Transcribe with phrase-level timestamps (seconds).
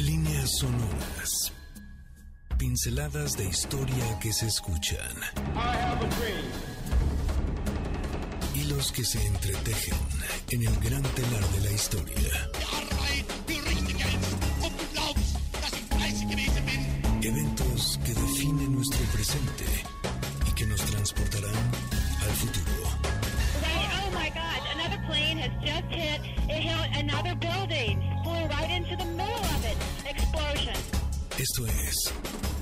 [0.00, 1.52] Líneas sonoras.
[2.56, 5.14] Pinceladas de historia que se escuchan.
[8.54, 9.98] Hilos que se entretejen
[10.52, 12.50] en el gran telar de la historia.
[17.20, 19.66] Eventos que definen nuestro presente
[20.48, 21.70] y que nos transportarán
[22.22, 22.88] al futuro.
[24.02, 28.96] Oh my God, another plane has just hit, it hit another building, flew right into
[28.96, 29.39] the middle.
[31.40, 32.12] Esto es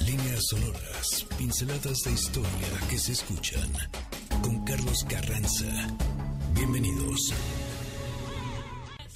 [0.07, 3.69] Líneas Sonoras, pinceladas de historia que se escuchan
[4.41, 5.67] con Carlos Carranza.
[6.55, 7.35] Bienvenidos.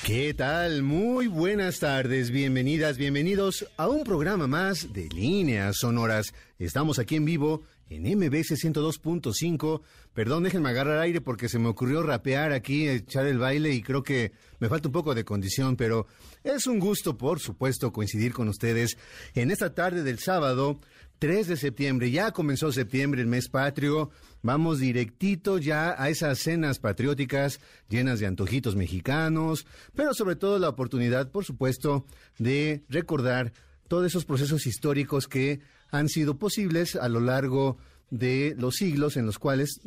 [0.05, 0.83] ¿Qué tal?
[0.83, 6.35] Muy buenas tardes, bienvenidas, bienvenidos a un programa más de Líneas Sonoras.
[6.59, 7.63] Estamos aquí en vivo
[7.97, 9.83] en MBC 102.5.
[10.15, 14.03] Perdón, déjenme agarrar aire porque se me ocurrió rapear aquí, echar el baile y creo
[14.03, 16.07] que me falta un poco de condición, pero
[16.45, 18.97] es un gusto, por supuesto, coincidir con ustedes
[19.35, 20.81] en esta tarde del sábado
[21.19, 22.11] 3 de septiembre.
[22.11, 24.11] Ya comenzó septiembre, el mes patrio.
[24.43, 30.69] Vamos directito ya a esas cenas patrióticas llenas de antojitos mexicanos, pero sobre todo la
[30.69, 32.05] oportunidad, por supuesto,
[32.39, 33.53] de recordar
[33.87, 35.61] todos esos procesos históricos que
[35.93, 37.77] han sido posibles a lo largo
[38.11, 39.81] de los siglos en los cuales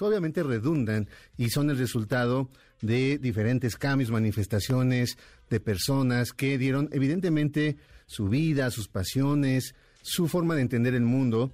[0.00, 1.08] obviamente redundan
[1.38, 2.50] y son el resultado
[2.82, 5.16] de diferentes cambios, manifestaciones
[5.48, 11.52] de personas que dieron evidentemente su vida, sus pasiones, su forma de entender el mundo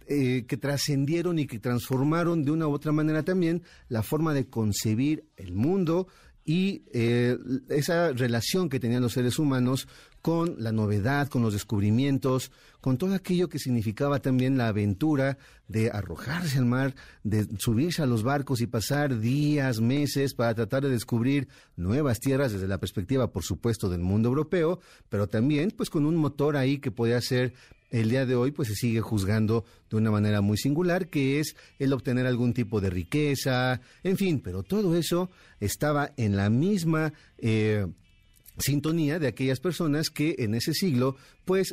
[0.07, 4.47] eh, que trascendieron y que transformaron de una u otra manera también la forma de
[4.47, 6.07] concebir el mundo
[6.43, 6.81] y
[7.69, 9.87] esa relación que tenían los seres humanos
[10.21, 15.37] con la novedad, con los descubrimientos, con todo aquello que significaba también la aventura
[15.67, 20.83] de arrojarse al mar, de subirse a los barcos y pasar días, meses para tratar
[20.83, 25.89] de descubrir nuevas tierras desde la perspectiva, por supuesto, del mundo europeo, pero también pues
[25.89, 27.53] con un motor ahí que podía ser
[27.91, 31.55] el día de hoy pues se sigue juzgando de una manera muy singular, que es
[31.77, 37.13] el obtener algún tipo de riqueza, en fin, pero todo eso estaba en la misma
[37.37, 37.85] eh,
[38.57, 41.15] sintonía de aquellas personas que en ese siglo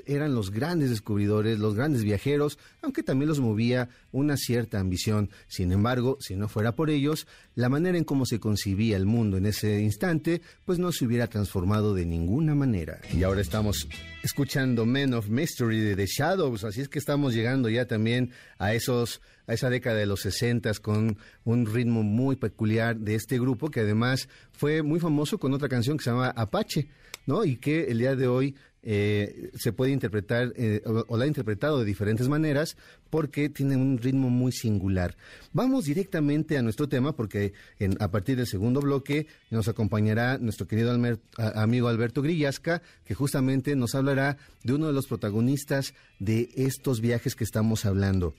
[0.06, 5.30] eran los grandes descubridores, los grandes viajeros, aunque también los movía una cierta ambición.
[5.46, 9.36] Sin embargo, si no fuera por ellos, la manera en cómo se concibía el mundo
[9.36, 13.00] en ese instante pues no se hubiera transformado de ninguna manera.
[13.12, 13.88] Y ahora estamos
[14.22, 18.74] escuchando Men of Mystery de The Shadows, así es que estamos llegando ya también a
[18.74, 23.70] esos a esa década de los 60 con un ritmo muy peculiar de este grupo
[23.70, 26.88] que además fue muy famoso con otra canción que se llama Apache,
[27.26, 27.44] ¿no?
[27.44, 31.80] Y que el día de hoy eh, se puede interpretar eh, o, la ha interpretado
[31.80, 32.76] de diferentes maneras
[33.10, 35.16] porque tiene un ritmo muy singular.
[35.52, 37.52] Vamos directamente a nuestro tema porque
[37.98, 40.96] a partir del segundo bloque nos acompañará nuestro querido
[41.36, 47.34] amigo Alberto Grillasca que justamente nos hablará de uno de los protagonistas de estos viajes
[47.34, 48.34] que estamos hablando.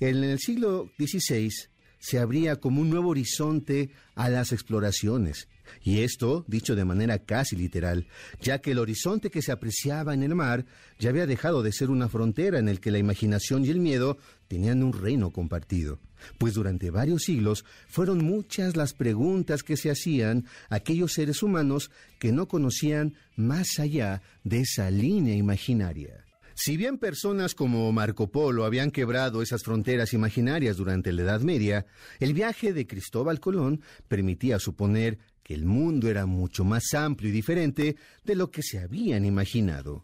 [0.00, 1.50] En el siglo XVI
[1.98, 5.48] se abría como un nuevo horizonte a las exploraciones
[5.82, 8.06] y esto, dicho de manera casi literal,
[8.40, 10.64] ya que el horizonte que se apreciaba en el mar
[10.98, 14.18] ya había dejado de ser una frontera en el que la imaginación y el miedo
[14.48, 15.98] tenían un reino compartido,
[16.38, 22.32] pues durante varios siglos fueron muchas las preguntas que se hacían aquellos seres humanos que
[22.32, 26.24] no conocían más allá de esa línea imaginaria.
[26.54, 31.86] Si bien personas como Marco Polo habían quebrado esas fronteras imaginarias durante la Edad Media,
[32.20, 37.32] el viaje de Cristóbal Colón permitía suponer que el mundo era mucho más amplio y
[37.32, 40.02] diferente de lo que se habían imaginado.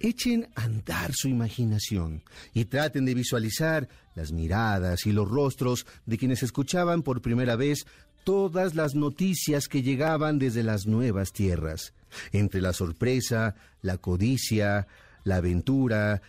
[0.00, 2.22] Echen a andar su imaginación
[2.52, 7.86] y traten de visualizar las miradas y los rostros de quienes escuchaban por primera vez
[8.24, 11.94] todas las noticias que llegaban desde las nuevas tierras,
[12.32, 14.86] entre la sorpresa, la codicia,
[15.24, 16.20] la aventura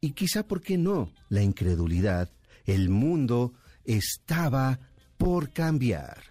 [0.00, 2.30] y quizá, ¿por qué no?, la incredulidad.
[2.66, 4.78] El mundo estaba
[5.16, 6.22] por cambiar.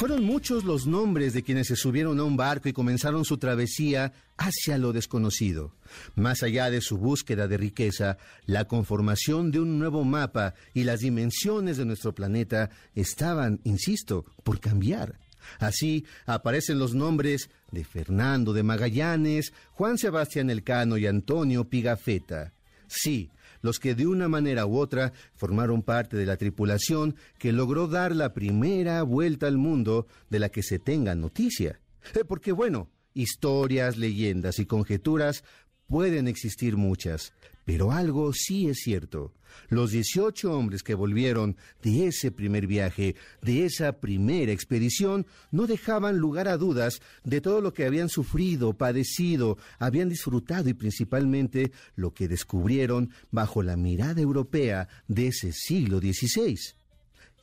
[0.00, 4.14] Fueron muchos los nombres de quienes se subieron a un barco y comenzaron su travesía
[4.38, 5.74] hacia lo desconocido.
[6.14, 8.16] Más allá de su búsqueda de riqueza,
[8.46, 14.58] la conformación de un nuevo mapa y las dimensiones de nuestro planeta estaban, insisto, por
[14.58, 15.18] cambiar.
[15.58, 22.54] Así aparecen los nombres de Fernando de Magallanes, Juan Sebastián Elcano y Antonio Pigafetta.
[22.86, 23.30] Sí,
[23.62, 28.14] los que de una manera u otra formaron parte de la tripulación que logró dar
[28.14, 31.80] la primera vuelta al mundo de la que se tenga noticia.
[32.14, 35.44] Eh, porque bueno, historias, leyendas y conjeturas
[35.86, 37.32] pueden existir muchas,
[37.64, 39.32] pero algo sí es cierto.
[39.68, 46.18] Los 18 hombres que volvieron de ese primer viaje, de esa primera expedición, no dejaban
[46.18, 52.12] lugar a dudas de todo lo que habían sufrido, padecido, habían disfrutado y principalmente lo
[52.12, 56.79] que descubrieron bajo la mirada europea de ese siglo XVI.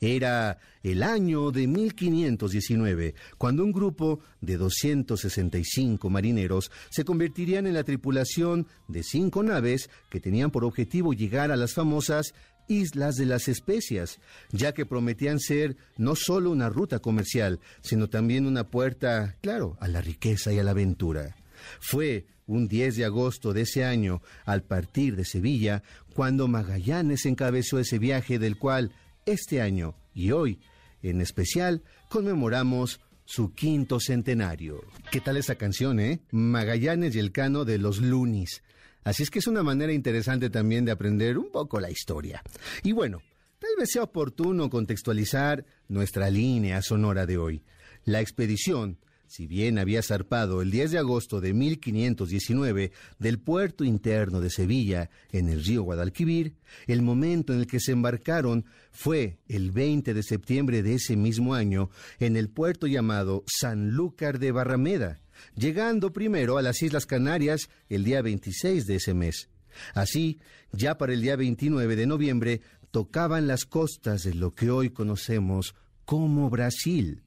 [0.00, 7.84] Era el año de 1519, cuando un grupo de 265 marineros se convertirían en la
[7.84, 12.34] tripulación de cinco naves que tenían por objetivo llegar a las famosas
[12.68, 14.20] Islas de las Especias,
[14.52, 19.88] ya que prometían ser no solo una ruta comercial, sino también una puerta, claro, a
[19.88, 21.34] la riqueza y a la aventura.
[21.80, 25.82] Fue un 10 de agosto de ese año, al partir de Sevilla,
[26.14, 28.92] cuando Magallanes encabezó ese viaje del cual
[29.32, 30.60] este año y hoy,
[31.02, 34.82] en especial, conmemoramos su quinto centenario.
[35.10, 36.20] ¿Qué tal esa canción, eh?
[36.30, 38.62] Magallanes y el Cano de los Lunis.
[39.04, 42.42] Así es que es una manera interesante también de aprender un poco la historia.
[42.82, 43.20] Y bueno,
[43.58, 47.62] tal vez sea oportuno contextualizar nuestra línea sonora de hoy.
[48.04, 48.98] La expedición
[49.28, 55.10] si bien había zarpado el 10 de agosto de 1519 del puerto interno de Sevilla,
[55.32, 56.54] en el río Guadalquivir,
[56.86, 61.54] el momento en el que se embarcaron fue el 20 de septiembre de ese mismo
[61.54, 65.20] año en el puerto llamado Sanlúcar de Barrameda,
[65.54, 69.50] llegando primero a las Islas Canarias el día 26 de ese mes.
[69.92, 70.40] Así,
[70.72, 75.74] ya para el día 29 de noviembre, tocaban las costas de lo que hoy conocemos
[76.06, 77.22] como Brasil.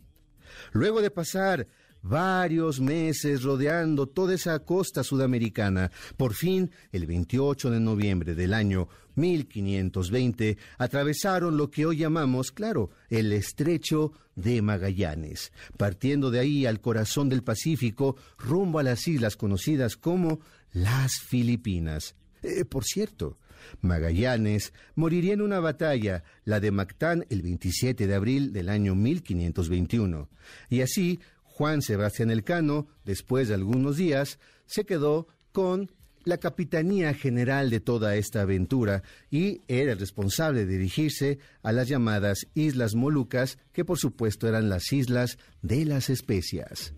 [0.72, 1.68] Luego de pasar
[2.02, 5.92] varios meses rodeando toda esa costa sudamericana.
[6.18, 12.92] Por fin, el 28 de noviembre del año 1520, atravesaron lo que hoy llamamos, claro,
[13.10, 19.36] el estrecho de Magallanes, partiendo de ahí al corazón del Pacífico, rumbo a las islas
[19.36, 20.40] conocidas como
[20.72, 22.16] las Filipinas.
[22.42, 23.38] Eh, por cierto,
[23.82, 30.30] Magallanes moriría en una batalla, la de Mactán, el 27 de abril del año 1521.
[30.70, 31.20] Y así
[31.52, 35.92] Juan Sebastián Elcano, después de algunos días, se quedó con
[36.24, 41.88] la capitanía general de toda esta aventura y era el responsable de dirigirse a las
[41.88, 46.94] llamadas Islas Molucas, que por supuesto eran las islas de las especias.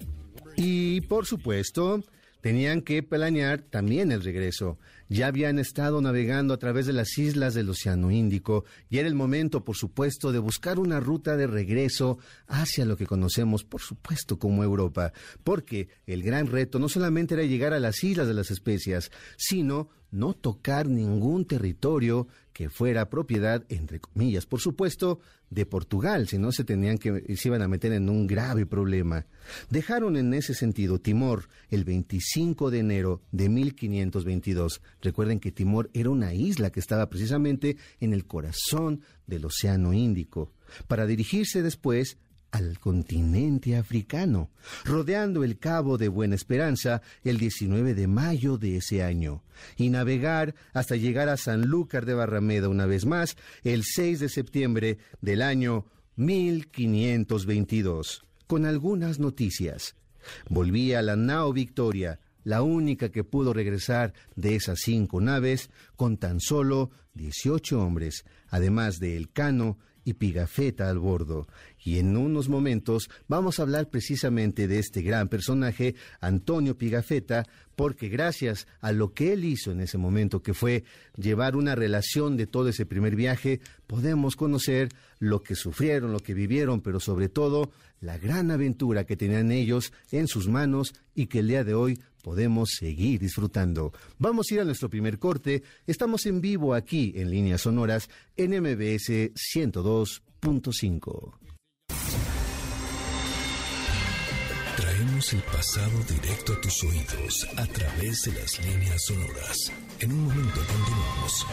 [0.56, 2.04] Y por supuesto,
[2.44, 4.78] tenían que planear también el regreso.
[5.08, 9.16] Ya habían estado navegando a través de las islas del Océano Índico y era el
[9.16, 14.40] momento, por supuesto, de buscar una ruta de regreso hacia lo que conocemos, por supuesto,
[14.40, 15.14] como Europa,
[15.46, 19.88] porque el gran reto no solamente era llegar a las islas de las especias, sino
[20.12, 25.22] no tocar ningún territorio que fuera propiedad, entre comillas, por supuesto,
[25.54, 29.26] de Portugal, si no se tenían que se iban a meter en un grave problema.
[29.70, 34.82] Dejaron en ese sentido Timor el 25 de enero de 1522.
[35.02, 40.52] Recuerden que Timor era una isla que estaba precisamente en el corazón del Océano Índico,
[40.88, 42.18] para dirigirse después
[42.54, 44.50] al continente africano,
[44.86, 49.42] rodeando el Cabo de Buena Esperanza el 19 de mayo de ese año,
[49.76, 55.00] y navegar hasta llegar a Sanlúcar de Barrameda una vez más el 6 de septiembre
[55.20, 59.96] del año 1522, con algunas noticias.
[60.48, 66.40] Volvía la nao Victoria la única que pudo regresar de esas cinco naves con tan
[66.40, 71.48] solo 18 hombres, además de Elcano y Pigafetta al bordo.
[71.84, 77.46] Y en unos momentos vamos a hablar precisamente de este gran personaje, Antonio Pigafetta,
[77.76, 80.84] porque gracias a lo que él hizo en ese momento, que fue
[81.18, 86.34] llevar una relación de todo ese primer viaje, podemos conocer lo que sufrieron, lo que
[86.34, 91.40] vivieron, pero sobre todo la gran aventura que tenían ellos en sus manos y que
[91.40, 93.94] el día de hoy podemos seguir disfrutando.
[94.18, 95.62] Vamos a ir a nuestro primer corte.
[95.86, 101.34] Estamos en vivo aquí en líneas sonoras en MBS 102.5.
[104.78, 109.72] Traemos el pasado directo a tus oídos a través de las líneas sonoras.
[110.00, 111.46] En un momento continuamos.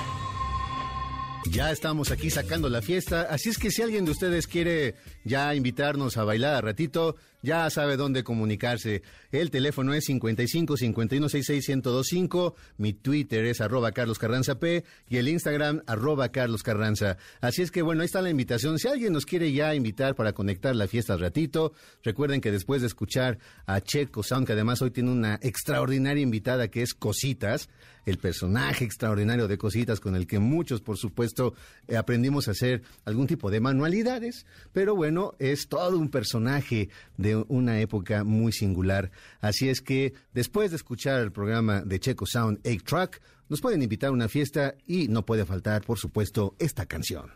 [1.49, 5.55] Ya estamos aquí sacando la fiesta, así es que si alguien de ustedes quiere ya
[5.55, 9.03] invitarnos a bailar a ratito, ya sabe dónde comunicarse.
[9.33, 15.17] El teléfono es 55 51 66 1025, mi Twitter es arroba Carlos Carranza P y
[15.17, 17.17] el Instagram arroba Carlos Carranza.
[17.41, 18.79] Así es que bueno, ahí está la invitación.
[18.79, 21.73] Si alguien nos quiere ya invitar para conectar la fiesta al ratito,
[22.03, 26.69] recuerden que después de escuchar a Checo Sound, que además hoy tiene una extraordinaria invitada
[26.69, 27.69] que es Cositas,
[28.07, 31.55] el personaje extraordinario de Cositas con el que muchos, por supuesto,
[31.97, 37.81] aprendimos a hacer algún tipo de manualidades, pero bueno, es todo un personaje de una
[37.81, 39.11] época muy singular.
[39.40, 43.83] Así es que después de escuchar el programa de Checo Sound 8 Track, nos pueden
[43.83, 47.31] invitar a una fiesta y no puede faltar, por supuesto, esta canción.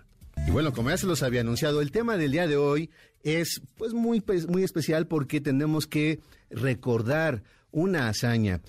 [0.47, 2.91] Y bueno, como ya se los había anunciado, el tema del día de hoy
[3.23, 8.61] es pues muy, pues, muy especial porque tenemos que recordar una hazaña.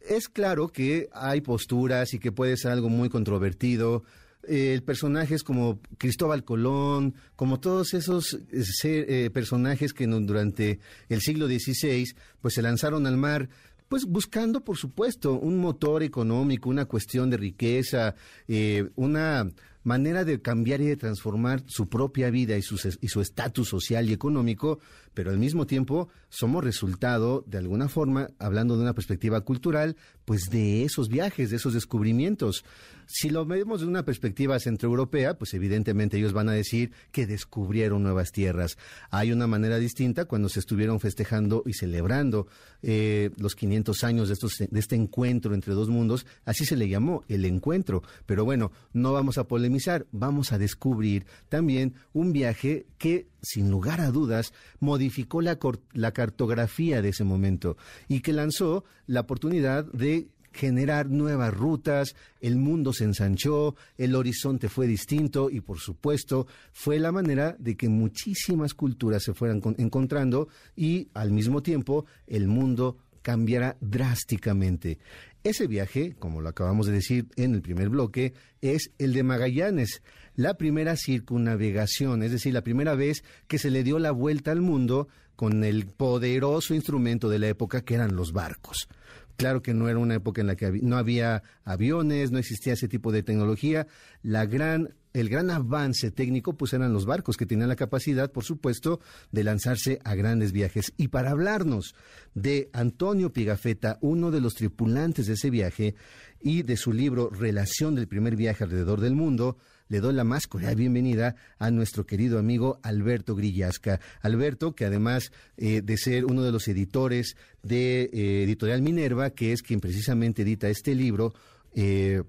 [0.00, 4.04] Es claro que hay posturas y que puede ser algo muy controvertido,
[4.48, 11.46] el personajes como Cristóbal Colón, como todos esos eh, eh, personajes que durante el siglo
[11.46, 13.48] XVI pues se lanzaron al mar
[13.88, 18.14] pues buscando, por supuesto, un motor económico, una cuestión de riqueza,
[18.48, 19.50] eh, una
[19.84, 24.78] manera de cambiar y de transformar su propia vida y su estatus social y económico,
[25.14, 30.48] pero al mismo tiempo somos resultado, de alguna forma, hablando de una perspectiva cultural, pues
[30.50, 32.64] de esos viajes, de esos descubrimientos.
[33.06, 38.02] Si lo vemos de una perspectiva centroeuropea, pues evidentemente ellos van a decir que descubrieron
[38.02, 38.78] nuevas tierras.
[39.10, 42.46] Hay una manera distinta cuando se estuvieron festejando y celebrando
[42.82, 46.88] eh, los 500 años de, estos, de este encuentro entre dos mundos, así se le
[46.88, 48.02] llamó el encuentro.
[48.24, 54.00] Pero bueno, no vamos a polemizar, vamos a descubrir también un viaje que, sin lugar
[54.00, 55.01] a dudas, modificó
[55.40, 55.58] la,
[55.92, 57.76] la cartografía de ese momento
[58.08, 64.68] y que lanzó la oportunidad de generar nuevas rutas, el mundo se ensanchó, el horizonte
[64.68, 70.48] fue distinto y por supuesto fue la manera de que muchísimas culturas se fueran encontrando
[70.76, 74.98] y al mismo tiempo el mundo cambiará drásticamente.
[75.44, 80.02] Ese viaje, como lo acabamos de decir en el primer bloque, es el de Magallanes,
[80.36, 84.60] la primera circunnavegación, es decir, la primera vez que se le dio la vuelta al
[84.60, 88.88] mundo con el poderoso instrumento de la época que eran los barcos.
[89.36, 92.86] Claro que no era una época en la que no había aviones, no existía ese
[92.86, 93.86] tipo de tecnología.
[94.22, 98.44] La gran, el gran avance técnico pues eran los barcos que tenían la capacidad, por
[98.44, 99.00] supuesto,
[99.30, 100.92] de lanzarse a grandes viajes.
[100.96, 101.94] Y para hablarnos
[102.34, 105.94] de Antonio Pigafetta, uno de los tripulantes de ese viaje,
[106.42, 109.56] y de su libro Relación del primer viaje alrededor del mundo,
[109.88, 114.00] le doy la más cordial bienvenida a nuestro querido amigo Alberto Grillasca.
[114.22, 119.52] Alberto, que además eh, de ser uno de los editores de eh, Editorial Minerva, que
[119.52, 121.34] es quien precisamente edita este libro,
[121.74, 122.22] eh,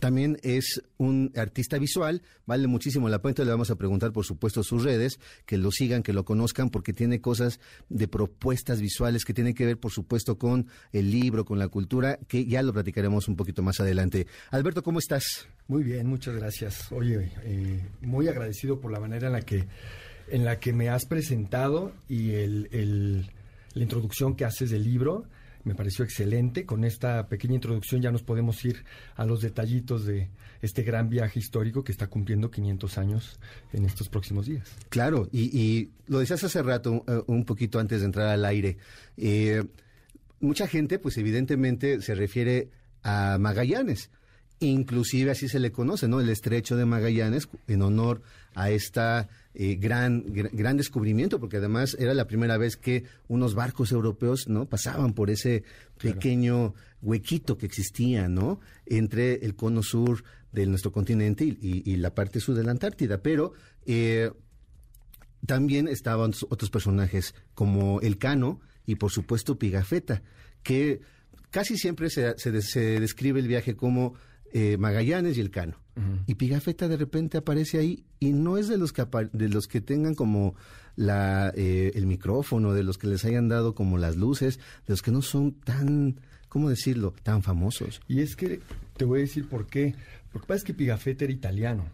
[0.00, 3.44] también es un artista visual, vale muchísimo la pena.
[3.44, 6.92] Le vamos a preguntar, por supuesto, sus redes, que lo sigan, que lo conozcan, porque
[6.92, 11.58] tiene cosas de propuestas visuales que tienen que ver, por supuesto, con el libro, con
[11.58, 14.26] la cultura, que ya lo platicaremos un poquito más adelante.
[14.50, 15.48] Alberto, ¿cómo estás?
[15.66, 16.92] Muy bien, muchas gracias.
[16.92, 19.66] Oye, eh, muy agradecido por la manera en la que,
[20.28, 23.30] en la que me has presentado y el,
[23.74, 25.26] la introducción que haces del libro
[25.64, 26.64] me pareció excelente.
[26.64, 28.84] Con esta pequeña introducción ya nos podemos ir
[29.16, 30.28] a los detallitos de
[30.62, 33.40] este gran viaje histórico que está cumpliendo 500 años
[33.72, 34.68] en estos próximos días.
[34.88, 38.78] Claro, y, lo decías hace rato, uh, un poquito antes de entrar al aire.
[39.16, 39.64] Eh,
[40.40, 42.70] mucha gente, pues evidentemente se refiere
[43.02, 44.10] a Magallanes.
[44.60, 46.20] Inclusive así se le conoce, ¿no?
[46.20, 48.22] El estrecho de Magallanes, en honor
[48.54, 49.28] a esta
[49.60, 54.66] eh, gran, gran descubrimiento, porque además era la primera vez que unos barcos europeos no
[54.66, 55.64] pasaban por ese
[56.00, 58.60] pequeño huequito que existía, ¿no?
[58.86, 60.22] Entre el cono sur
[60.52, 63.20] de nuestro continente y, la parte sur de la Antártida.
[63.20, 63.52] Pero
[63.84, 64.30] eh,
[65.44, 70.22] también estaban otros personajes como el Cano y por supuesto Pigafetta,
[70.62, 71.00] que
[71.50, 74.14] casi siempre se, se, se describe el viaje como
[74.52, 75.80] eh, Magallanes y el Cano.
[76.26, 79.80] Y Pigafetta de repente aparece ahí y no es de los que, de los que
[79.80, 80.54] tengan como
[80.96, 85.02] la, eh, el micrófono, de los que les hayan dado como las luces, de los
[85.02, 88.00] que no son tan, ¿cómo decirlo?, tan famosos.
[88.08, 88.60] Y es que
[88.96, 89.94] te voy a decir por qué.
[90.32, 91.84] Porque pasa que Pigafetta era italiano.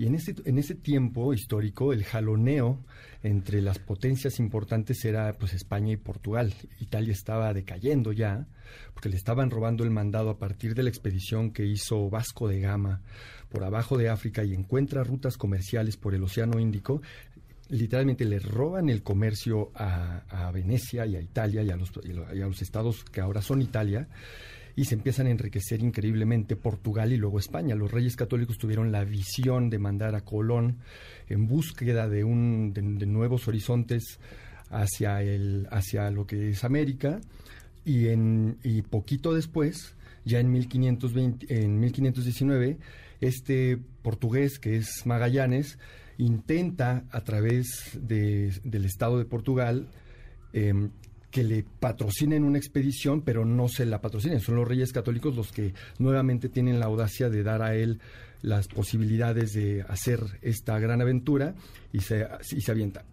[0.00, 2.82] Y en ese, en ese tiempo histórico, el jaloneo
[3.22, 6.54] entre las potencias importantes era pues España y Portugal.
[6.78, 8.46] Italia estaba decayendo ya,
[8.94, 12.60] porque le estaban robando el mandado a partir de la expedición que hizo Vasco de
[12.60, 13.02] Gama
[13.50, 17.02] por abajo de África y encuentra rutas comerciales por el Océano Índico.
[17.68, 22.46] Literalmente le roban el comercio a, Venecia y a Italia y a, los, y a
[22.46, 24.08] los estados que ahora son Italia
[24.76, 27.74] y se empiezan a enriquecer increíblemente Portugal y luego España.
[27.74, 30.78] Los reyes católicos tuvieron la visión de mandar a Colón
[31.28, 34.18] en búsqueda de, un, de, nuevos horizontes
[34.70, 37.20] hacia, el, hacia lo que es América
[37.84, 42.78] y, en, y poquito después, ya en, 1520, en 1519,
[43.20, 45.78] este portugués que es Magallanes
[46.18, 49.88] intenta a través de, del Estado de Portugal
[50.52, 50.90] em,
[51.30, 54.40] que le patrocinen una expedición, pero no se la patrocinen.
[54.40, 58.00] Son los reyes católicos los que nuevamente tienen la audacia de dar a él
[58.42, 61.54] las posibilidades de hacer esta gran aventura
[61.92, 63.04] y se, y se avienta.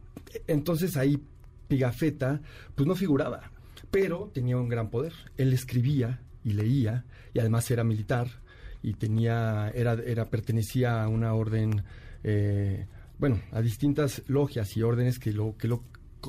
[0.48, 1.22] Entonces ahí
[1.68, 2.42] Pigafetta
[2.76, 3.52] pues no figuraba,
[3.92, 5.14] pero tenía un gran poder.
[5.38, 8.28] Él escribía y leía y además era militar
[8.82, 11.84] y tenía era, era pertenecía a una orden
[12.24, 12.86] eh,
[13.20, 15.84] bueno a distintas logias y órdenes que lo que lo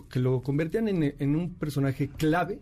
[0.08, 2.58] que lo convertían en, un personaje clave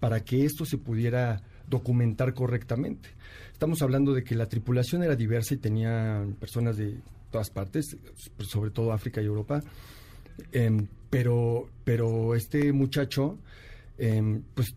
[0.00, 3.10] para que esto se pudiera documentar correctamente.
[3.52, 6.96] Estamos hablando de que la tripulación era diversa y tenía personas de
[7.30, 7.96] todas partes,
[8.38, 9.62] sobre todo África y Europa,
[10.52, 13.38] em, pero, pero este muchacho,
[13.98, 14.74] em, pues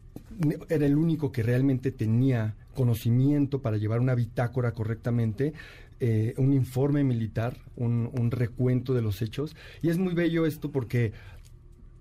[0.70, 5.54] era el único que realmente tenía conocimiento para llevar una bitácora correctamente,
[6.00, 9.56] eh, un informe militar, un, un, recuento de los hechos.
[9.84, 11.14] Y es muy bello esto porque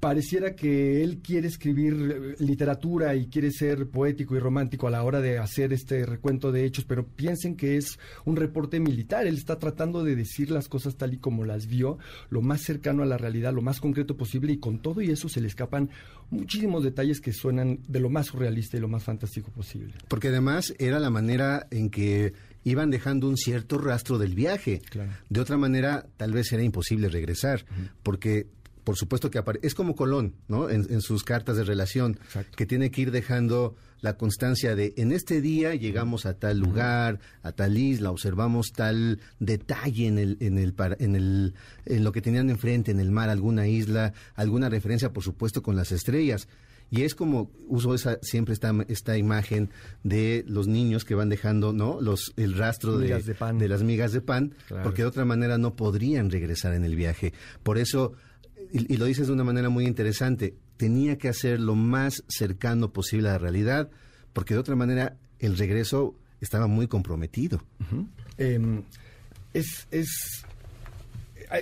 [0.01, 5.03] pareciera que él quiere escribir eh, literatura y quiere ser poético y romántico a la
[5.03, 9.27] hora de hacer este recuento de hechos, pero piensen que es un reporte militar.
[9.27, 11.99] Él está tratando de decir las cosas tal y como las vio,
[12.31, 15.29] lo más cercano a la realidad, lo más concreto posible, y con todo y eso
[15.29, 15.91] se le escapan
[16.31, 19.95] muchísimos detalles que suenan de lo más surrealista y lo más fantástico posible.
[20.09, 22.33] Porque además era la manera en que
[22.65, 24.81] iban dejando un cierto rastro del viaje.
[25.29, 27.65] De otra manera, tal vez era imposible regresar,
[28.03, 28.47] porque
[28.85, 30.69] por supuesto que es como Colón, ¿no?
[30.69, 32.19] En, sus cartas de relación,
[32.57, 37.21] que tiene que ir dejando la constancia de en este día llegamos a tal lugar,
[37.43, 42.23] a tal isla, observamos tal detalle en el, en el, en el, en lo que
[42.23, 46.49] tenían enfrente, en el mar, alguna isla, alguna referencia, por supuesto, con las estrellas.
[46.93, 49.71] Y es como uso esa siempre esta esta imagen
[50.03, 52.01] de los niños que van dejando, ¿no?
[52.01, 56.31] Los el rastro de, de, las migas de pan, porque de otra manera no podrían
[56.31, 57.33] regresar en el viaje.
[57.63, 58.15] Por eso
[58.73, 63.29] y, lo dices de una manera muy interesante, tenía que hacer lo más cercano posible
[63.29, 63.91] a la realidad,
[64.33, 67.63] porque de otra manera el regreso estaba muy comprometido.
[68.39, 68.83] Em,
[69.53, 70.45] es, es,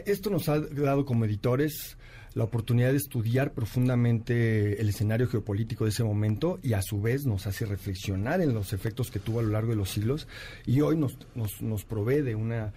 [0.06, 1.96] esto nos ha dado como editores
[2.34, 7.26] la oportunidad de estudiar profundamente el escenario geopolítico de ese momento y a su vez
[7.26, 10.28] nos hace reflexionar en los efectos que tuvo a lo largo de los siglos
[10.66, 12.72] y hoy nos, nos, nos provee de una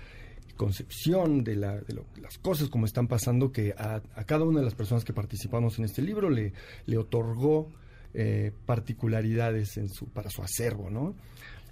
[0.56, 5.14] concepción de, las cosas como están pasando que a, cada una de las personas que
[5.14, 6.54] participamos en este libro le,
[6.86, 7.70] le otorgó
[8.14, 11.16] eh, particularidades en su, para su acervo, ¿no?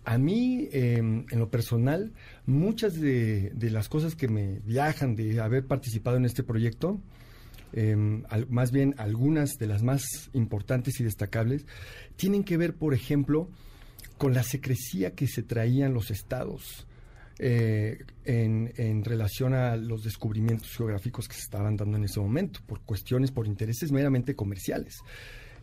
[0.05, 2.13] A mí, em, en lo personal,
[2.45, 6.99] muchas de, las cosas que me viajan de haber participado en este proyecto,
[7.73, 11.65] em, más bien algunas de las más importantes y destacables,
[12.15, 13.49] tienen que ver, por ejemplo,
[14.17, 16.87] con la secrecía que se traían los estados
[17.41, 22.81] eh, en, relación a los descubrimientos geográficos que se estaban dando en ese momento, por
[22.81, 24.97] cuestiones, por intereses meramente comerciales.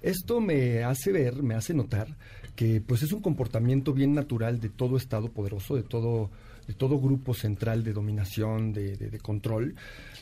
[0.00, 2.16] Esto me hace ver, me hace notar
[2.54, 6.30] que pues es un comportamiento bien natural de todo Estado poderoso, de todo,
[6.66, 9.74] de todo grupo central de dominación, de, control,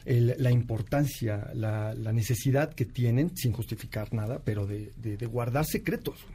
[0.04, 6.26] la importancia, la, necesidad que tienen, sin justificar nada, pero de guardar secretos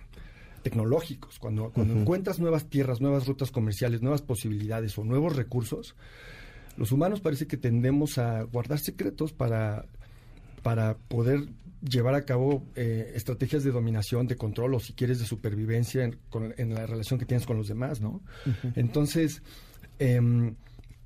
[0.59, 1.39] tecnológicos.
[1.39, 5.95] Cuando, cuando encuentras nuevas tierras, nuevas rutas comerciales, nuevas posibilidades o nuevos recursos,
[6.77, 9.85] los humanos parece que tendemos a guardar secretos para,
[10.63, 11.49] para poder
[11.81, 16.73] llevar a cabo eh, estrategias de dominación, de control o si quieres de supervivencia en,
[16.73, 18.21] la relación que tienes con los demás, ¿no?
[18.75, 19.41] Entonces,
[19.97, 20.55] em,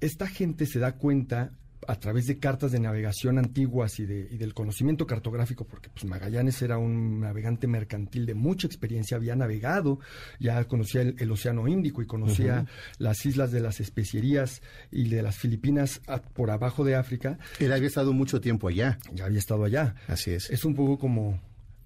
[0.01, 1.51] esta gente se da cuenta
[1.87, 6.05] a través de cartas de navegación antiguas y, de, y del conocimiento cartográfico, porque pues
[6.05, 9.99] Magallanes era un navegante mercantil de mucha experiencia, había navegado,
[10.39, 12.65] ya conocía el, Océano Índico y conocía
[12.99, 16.01] las islas de las especierías y de las Filipinas
[16.33, 17.39] por abajo de África.
[17.59, 18.99] Él había estado mucho tiempo allá.
[19.13, 19.95] Ya había estado allá.
[20.07, 20.49] Así es.
[20.49, 21.39] Es un poco como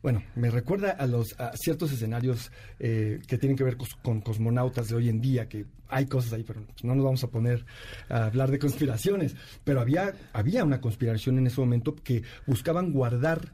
[0.07, 4.95] bueno, me recuerda a los ciertos escenarios eh, que tienen que ver con, cosmonautas de
[4.95, 7.65] hoy en día, que hay cosas ahí, pero no nos vamos a poner
[8.07, 9.35] a hablar de conspiraciones.
[9.65, 13.51] Pero había, había una conspiración en ese momento que buscaban guardar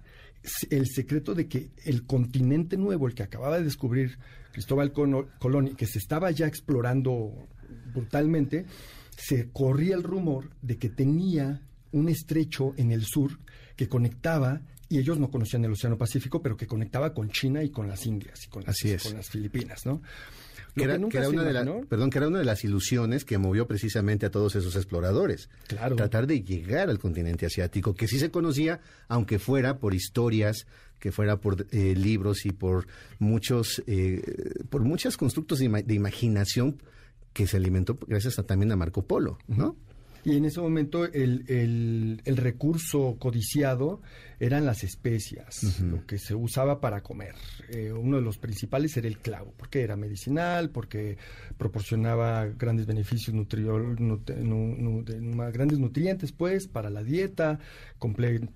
[0.69, 4.19] el secreto de que el continente nuevo, el que acababa de descubrir
[4.51, 7.33] Cristóbal Colón que se estaba ya explorando
[7.95, 8.67] brutalmente,
[9.17, 13.39] se corría el rumor de que tenía un estrecho en el sur
[13.75, 14.61] que conectaba
[14.93, 18.05] y ellos no conocían el Océano Pacífico, pero que conectaba con China y con las
[18.05, 20.03] Indias y con las, con las Filipinas, ¿no?
[20.75, 24.31] Que era, una de perdón, que era una de las ilusiones que movió precisamente a
[24.31, 25.49] todos esos exploradores.
[25.67, 25.95] Claro.
[25.95, 30.67] Tratar de llegar al continente asiático, que sí se conocía, aunque fuera por historias,
[30.99, 32.85] que fuera por eh, libros y por
[33.17, 34.21] muchos, eh,
[34.69, 36.83] por muchos constructos de, imaginación
[37.33, 39.75] que se alimentó gracias también a Marco Polo, ¿no?
[40.25, 44.01] Y en ese momento el, el, el recurso codiciado
[44.39, 47.33] eran las especias, lo que se usaba para comer.
[47.69, 51.17] Eh, uno de los principales era el clavo, porque era medicinal, porque
[51.57, 53.33] proporcionaba grandes beneficios,
[55.53, 57.59] grandes nutrientes, pues, para la dieta,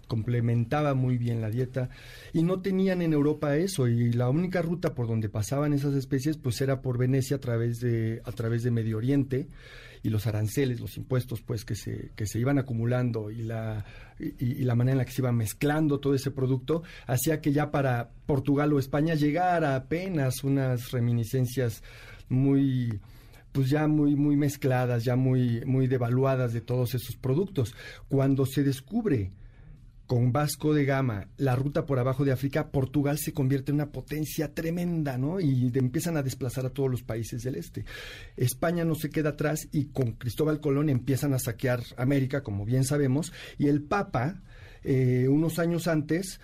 [0.07, 1.89] complementaba muy bien la dieta.
[2.33, 6.37] Y no tenían en Europa eso, y la única ruta por donde pasaban esas especies,
[6.37, 9.47] pues, era por Venecia a través de, a través de Medio Oriente
[10.03, 13.85] y los aranceles, los impuestos pues que se, que se iban acumulando y la,
[14.19, 17.71] y, la manera en la que se iba mezclando todo ese producto hacía que ya
[17.71, 21.83] para Portugal o España llegara apenas unas reminiscencias
[22.29, 22.99] muy
[23.51, 27.73] pues ya muy muy mezcladas, ya muy muy devaluadas de todos esos productos.
[28.07, 29.31] Cuando se descubre
[30.07, 33.91] con Vasco de Gama, la ruta por abajo de África, Portugal se convierte en una
[33.91, 35.41] potencia tremenda, ¿no?
[35.41, 37.83] Y empiezan a desplazar a todos los países del este.
[38.37, 42.85] España no se queda atrás y con Cristóbal Colón empiezan a saquear América, como bien
[42.85, 44.41] sabemos, y el Papa,
[44.83, 46.39] eh, unos años antes,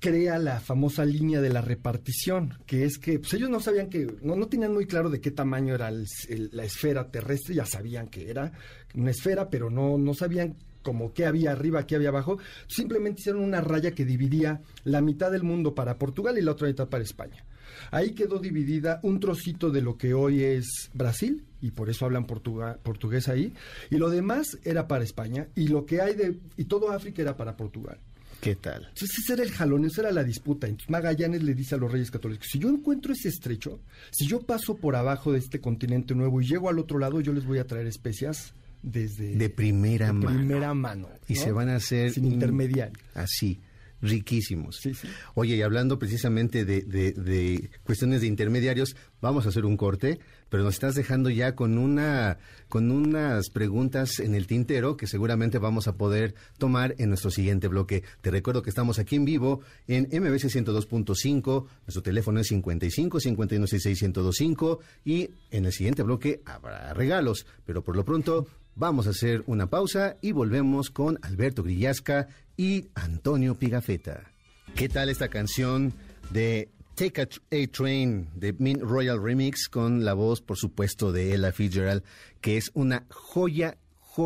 [0.00, 4.08] crea la famosa línea de la repartición, que es que pues ellos no sabían que,
[4.22, 8.30] no, no tenían muy claro de qué tamaño era la esfera terrestre, ya sabían que
[8.30, 8.52] era
[8.94, 13.42] una esfera, pero no, no sabían como qué había arriba, qué había abajo, simplemente hicieron
[13.42, 17.04] una raya que dividía la mitad del mundo para Portugal y la otra mitad para
[17.04, 17.44] España.
[17.90, 22.26] Ahí quedó dividida un trocito de lo que hoy es Brasil, y por eso hablan
[22.26, 23.52] portugués ahí,
[23.90, 27.36] y lo demás era para España, y lo que hay de, y todo África era
[27.36, 27.98] para Portugal.
[28.40, 28.86] ¿Qué tal?
[28.88, 30.66] Entonces ese era el jalón, esa era la disputa.
[30.66, 34.40] Entonces Magallanes le dice a los reyes católicos, si yo encuentro ese estrecho, si yo
[34.40, 37.58] paso por abajo de este continente nuevo y llego al otro lado, yo les voy
[37.58, 40.36] a traer especias desde de primera mano.
[40.36, 42.98] Primera mano Y se van a hacer sin intermediario.
[43.14, 43.60] Así,
[44.02, 44.76] riquísimos.
[44.76, 45.08] Sí, sí.
[45.34, 50.62] Oye, y hablando precisamente de, de, cuestiones de intermediarios, vamos a hacer un corte, pero
[50.62, 52.38] nos estás dejando ya con una
[52.68, 57.68] con unas preguntas en el tintero que seguramente vamos a poder tomar en nuestro siguiente
[57.68, 58.04] bloque.
[58.20, 63.66] Te recuerdo que estamos aquí en vivo en MBC 102.5, nuestro teléfono es 55 51
[63.70, 68.46] 1025 y en el siguiente bloque habrá regalos, pero por lo pronto
[68.80, 74.32] Vamos a hacer una pausa y volvemos con Alberto Grillasca y Antonio Pigafetta.
[74.74, 75.92] ¿Qué tal esta canción
[76.30, 81.52] de Take a, Train de Mint Royal Remix con la voz, por supuesto, de Ella
[81.52, 82.02] Fitzgerald,
[82.40, 83.76] que es una joya,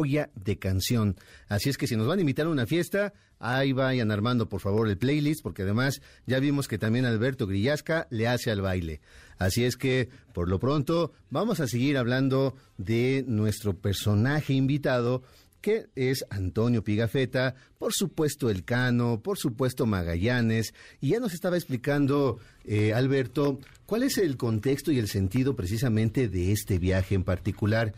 [0.02, 1.16] de canción.
[1.46, 4.60] Así es que si nos van a invitar a una fiesta, ahí vayan armando, por
[4.60, 9.00] favor, el playlist, porque además ya vimos que también Alberto Grillasca le hace al baile.
[9.38, 15.22] Así es que, por lo pronto, vamos a seguir hablando de nuestro personaje invitado,
[15.60, 21.56] que es Antonio Pigafetta, por supuesto el Cano, por supuesto Magallanes, y ya nos estaba
[21.56, 27.24] explicando eh, Alberto cuál es el contexto y el sentido precisamente de este viaje en
[27.24, 27.94] particular.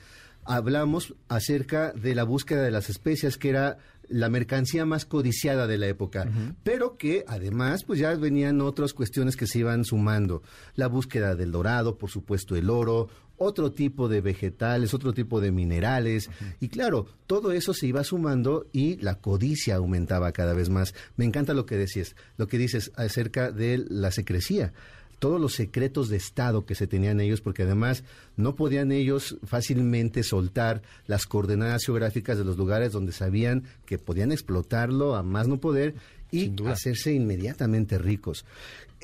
[0.46, 3.78] Hablamos acerca de la búsqueda de las especias, que era
[4.08, 6.30] la mercancía más codiciada de la época,
[6.62, 10.42] pero que además pues ya venían otras cuestiones que se iban sumando,
[10.74, 15.52] la búsqueda del dorado, por supuesto el oro, otro tipo de vegetales, otro tipo de
[15.52, 16.30] minerales,
[16.60, 20.94] y claro, todo eso se iba sumando y la codicia aumentaba cada vez más.
[21.16, 24.72] Me encanta lo que decías, lo que dices acerca de la secrecía
[25.18, 28.04] todos los secretos de Estado que se tenían ellos, porque además
[28.36, 34.32] no podían ellos fácilmente soltar las coordenadas geográficas de los lugares donde sabían que podían
[34.32, 35.94] explotarlo a más no poder
[36.30, 38.44] y hacerse inmediatamente ricos.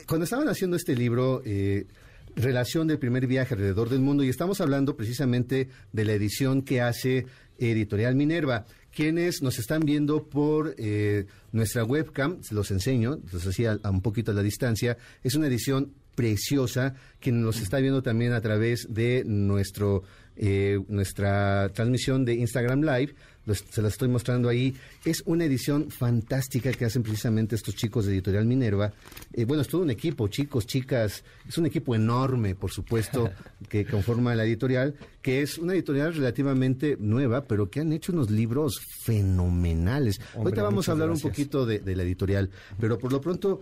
[0.06, 1.86] Cuando estaban haciendo este libro, eh,
[2.34, 6.80] Relación del primer viaje alrededor del mundo, y estamos hablando precisamente de la edición que
[6.80, 7.26] hace
[7.58, 13.78] Editorial Minerva, quienes nos están viendo por eh, nuestra webcam, se los enseño, los hacía
[13.82, 18.32] a un poquito a la distancia, es una edición preciosa, quien nos está viendo también
[18.32, 20.02] a través de nuestro
[20.34, 23.14] eh, nuestra transmisión de Instagram Live,
[23.52, 24.74] se la estoy mostrando ahí.
[25.04, 28.92] Es una edición fantástica que hacen precisamente estos chicos de Editorial Minerva.
[29.32, 33.30] Eh, bueno, es todo un equipo, chicos, chicas, es un equipo enorme, por supuesto,
[33.68, 38.30] que conforma la editorial, que es una editorial relativamente nueva, pero que han hecho unos
[38.30, 40.20] libros fenomenales.
[40.34, 42.48] Ahorita vamos a hablar un poquito de, la editorial,
[42.80, 43.60] pero por lo pronto,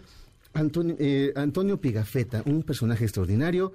[0.53, 3.73] Antonio, eh, Antonio Pigafetta, un personaje extraordinario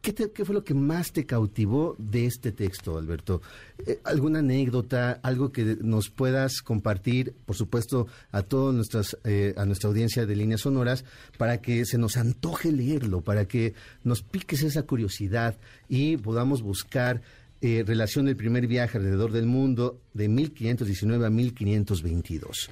[0.00, 3.42] ¿Qué, fue lo que más te cautivó de este texto, Alberto?
[3.84, 9.66] Eh, ¿Alguna anécdota, algo que nos puedas compartir, por supuesto, a toda nuestras, eh, a
[9.66, 11.04] nuestra audiencia de líneas sonoras,
[11.36, 15.56] para que se nos antoje leerlo, para que nos piques esa curiosidad
[15.88, 17.20] y podamos buscar
[17.60, 22.70] eh, relación del primer viaje alrededor del mundo de 1519 a 1522?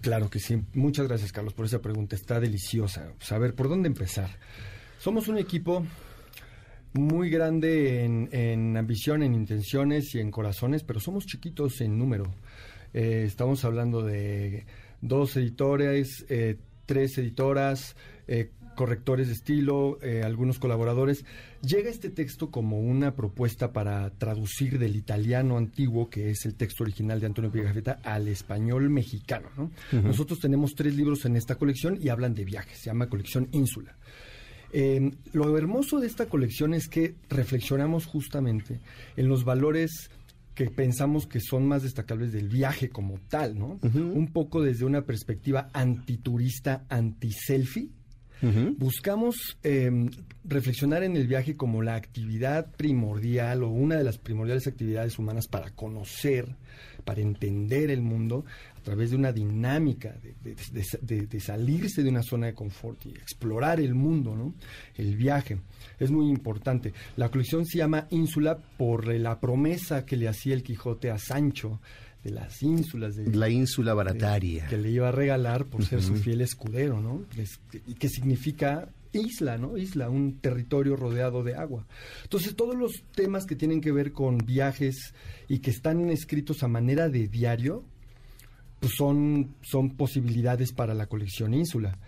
[0.00, 0.62] Claro que sí.
[0.74, 2.14] Muchas gracias, Carlos, por esa pregunta.
[2.14, 3.12] Está deliciosa.
[3.18, 4.30] Saber por dónde empezar.
[4.98, 5.84] Somos un equipo
[6.94, 12.32] muy grande en, ambición, en intenciones y en corazones, pero somos chiquitos en número.
[12.94, 14.66] Eh, estamos hablando de
[15.00, 16.56] dos editores, eh,
[16.86, 21.24] tres editoras, eh, correctores de estilo, algunos colaboradores.
[21.62, 26.84] Llega este texto como una propuesta para traducir del italiano antiguo, que es el texto
[26.84, 29.48] original de Antonio Pigafetta, al español mexicano.
[29.90, 33.96] Nosotros tenemos tres libros en esta colección y hablan de viajes, se llama colección Ínsula.
[34.72, 38.80] Eh, lo hermoso de esta colección es que reflexionamos justamente
[39.16, 40.10] en los valores
[40.54, 43.78] que pensamos que son más destacables del viaje como tal, ¿no?
[43.82, 47.90] Un poco desde una perspectiva antiturista, anti-selfie.
[48.76, 50.10] Buscamos em,
[50.44, 55.48] reflexionar en el viaje como la actividad primordial o una de las primordiales actividades humanas
[55.48, 56.46] para conocer,
[57.04, 58.44] para entender el mundo,
[58.88, 64.34] través de una dinámica de, salirse de una zona de confort y explorar el mundo,
[64.34, 64.54] ¿no?
[64.94, 65.58] El viaje.
[65.98, 66.94] Es muy importante.
[67.16, 71.82] La colección se llama Ínsula por la promesa que le hacía el Quijote a Sancho
[72.24, 73.16] de las ínsulas.
[73.16, 74.66] De, la ínsula barataria.
[74.66, 77.24] que le iba a regalar por ser su fiel escudero, ¿no?
[77.86, 79.76] y que significa isla, ¿no?
[79.76, 81.86] Isla, un territorio rodeado de agua.
[82.24, 85.14] Entonces, todos los temas que tienen que ver con viajes
[85.48, 87.84] y que están escritos a manera de diario,
[88.80, 91.98] pues son, son posibilidades para la colección Ínsula.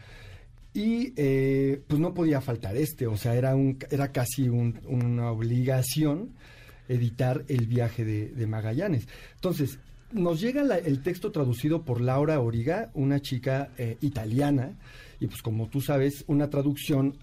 [0.73, 6.35] Y eh, pues no podía faltar este, o sea, era, un, era casi una obligación
[6.91, 9.07] editar el viaje de, Magallanes.
[9.37, 9.79] Entonces,
[10.13, 14.77] nos llega el texto traducido por Laura Origa, una chica eh, italiana,
[15.21, 17.17] y pues como tú sabes, una traducción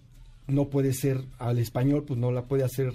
[0.47, 2.93] no puede ser al español, pues no la puede hacer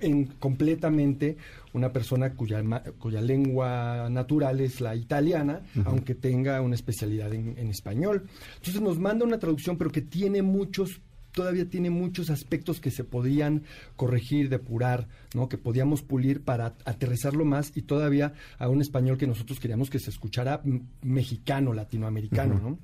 [0.00, 1.36] en, completamente
[1.72, 2.62] una persona cuya,
[2.98, 8.26] cuya lengua natural es la italiana, aunque tenga una especialidad en, español.
[8.56, 11.00] Entonces nos manda una traducción, pero que tiene muchos
[11.32, 13.62] todavía tiene muchos aspectos que se podían
[13.96, 15.48] corregir, depurar, ¿no?
[15.48, 19.98] que podíamos pulir para aterrizarlo más y todavía a un español que nosotros queríamos que
[19.98, 20.62] se escuchara
[21.02, 22.78] mexicano, latinoamericano, ¿no?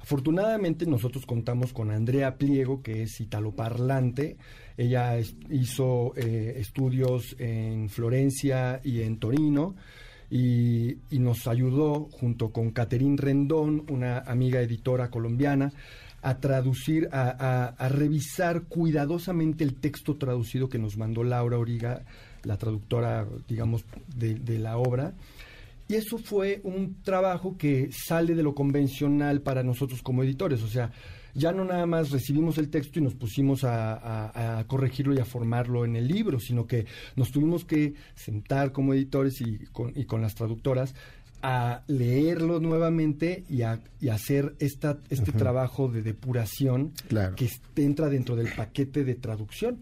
[0.00, 4.36] Afortunadamente nosotros contamos con Andrea Pliego, que es italoparlante,
[4.76, 5.18] ella
[5.50, 9.74] hizo eh, estudios en Florencia y en Torino
[10.30, 15.72] y, nos ayudó junto con Caterín Rendón, una amiga editora colombiana,
[16.26, 22.04] a traducir, a, revisar cuidadosamente el texto traducido que nos mandó Laura Origa,
[22.42, 23.84] la traductora, digamos,
[24.16, 25.14] de la obra.
[25.88, 30.62] Y eso fue un trabajo que sale de lo convencional para nosotros como editores.
[30.62, 30.90] O sea,
[31.36, 35.84] ya no nada más recibimos el texto y nos pusimos a, corregirlo y a formarlo
[35.84, 40.94] en el libro, sino que nos tuvimos que sentar como editores y con, las traductoras
[41.48, 46.92] a leerlo nuevamente y a y hacer esta, este trabajo de depuración
[47.36, 49.78] que entra dentro del paquete de traducción.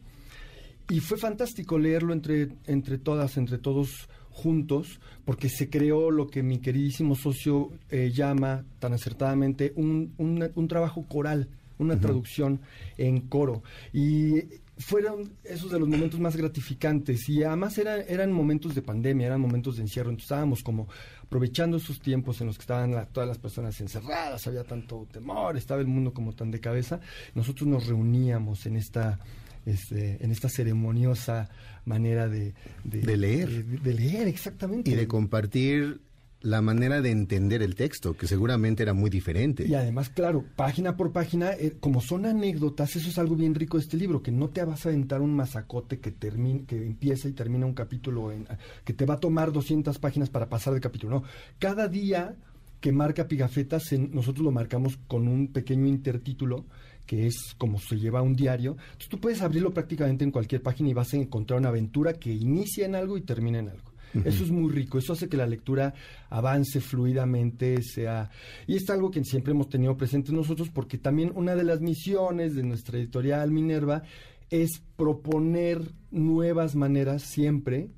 [0.90, 6.42] Y fue fantástico leerlo entre, entre todas, entre todos juntos, porque se creó lo que
[6.42, 11.48] mi queridísimo socio eh, llama tan acertadamente un, un, trabajo coral,
[11.78, 12.60] una traducción
[12.98, 13.62] en coro.
[13.90, 14.42] Y
[14.76, 17.28] fueron esos de los momentos más gratificantes.
[17.28, 20.88] Y además eran momentos de pandemia, eran momentos de encierro, entonces estábamos como
[21.24, 25.80] aprovechando esos tiempos en los que estaban todas las personas encerradas, había tanto temor, estaba
[25.80, 27.00] el mundo como tan de cabeza,
[27.34, 29.18] nosotros nos reuníamos en esta
[29.66, 31.48] este, en esta ceremoniosa
[31.86, 32.52] manera de,
[32.84, 33.64] de, leer.
[33.64, 34.90] De, leer, exactamente.
[34.90, 36.02] Y de compartir
[36.44, 39.66] la manera de entender el texto, que seguramente era muy diferente.
[39.66, 43.78] Y además, claro, página por página, eh, como son anécdotas, eso es algo bien rico
[43.78, 47.28] de este libro, que no te vas a aventar un masacote que termine, que empieza
[47.28, 48.46] y termina un capítulo, en,
[48.84, 51.20] que te va a tomar 200 páginas para pasar de capítulo.
[51.20, 51.24] No,
[51.58, 52.36] cada día
[52.78, 53.78] que marca Pigafetta,
[54.10, 56.66] nosotros lo marcamos con un pequeño intertítulo
[57.06, 58.72] que es como se lleva un diario.
[58.72, 62.32] Entonces tú puedes abrirlo prácticamente en cualquier página y vas a encontrar una aventura que
[62.32, 63.93] inicia en algo y termina en algo.
[64.24, 65.94] Eso es muy rico, eso hace que la lectura
[66.30, 68.30] avance fluidamente, sea...
[68.66, 72.54] Y es algo que siempre hemos tenido presente nosotros porque también una de las misiones
[72.54, 74.02] de nuestra editorial Minerva
[74.50, 77.90] es proponer nuevas maneras siempre,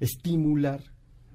[0.00, 0.82] estimular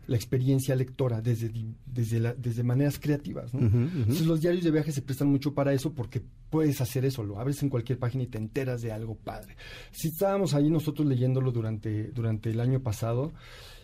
[0.08, 1.52] la experiencia lectora desde,
[1.86, 3.54] desde, desde maneras creativas.
[3.54, 7.40] Entonces los diarios de viaje se prestan mucho para eso porque puedes hacer eso, lo
[7.40, 9.58] abres en cualquier página y te enteras de algo padre.
[9.92, 13.34] Si estábamos ahí nosotros leyéndolo durante, durante el año pasado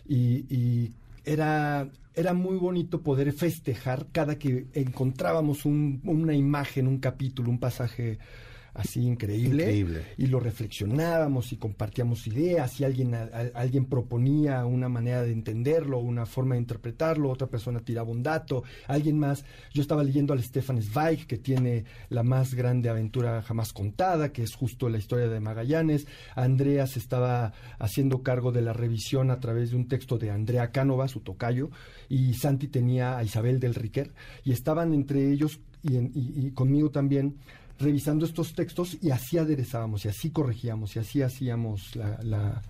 [0.06, 0.92] y,
[1.24, 8.18] era, era muy bonito poder festejar cada que encontrábamos una imagen, un capítulo, un pasaje
[8.74, 13.14] así increíble, y lo reflexionábamos y compartíamos ideas y alguien
[13.54, 18.64] alguien proponía una manera de entenderlo, una forma de interpretarlo, otra persona tiraba un dato,
[18.88, 23.72] alguien más, yo estaba leyendo al Stefan Zweig que tiene la más grande aventura jamás
[23.72, 29.30] contada, que es justo la historia de Magallanes, Andreas estaba haciendo cargo de la revisión
[29.30, 31.70] a través de un texto de Andrea Cánova, su tocayo,
[32.08, 37.36] y Santi tenía a Isabel del Riquer y estaban entre ellos y conmigo también
[37.78, 42.62] revisando estos textos y así aderezábamos y así corregíamos y así hacíamos la,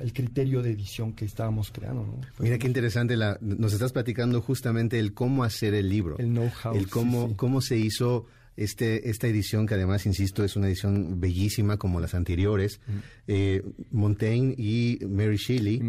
[0.00, 2.06] el criterio de edición que estábamos creando.
[2.38, 6.16] Mira qué interesante, la, nos estás platicando justamente el cómo hacer el libro.
[6.18, 6.74] El know-how.
[6.74, 8.26] El cómo, cómo se hizo
[8.58, 12.80] este, esta edición, que además, insisto, es una edición bellísima como las anteriores,
[13.28, 15.80] eh, Montaigne y Mary Shelley,